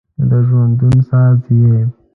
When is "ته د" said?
0.17-0.31